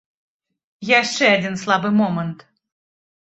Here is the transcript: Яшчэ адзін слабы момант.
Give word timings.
Яшчэ 0.99 1.29
адзін 1.35 1.59
слабы 1.65 1.93
момант. 2.01 2.39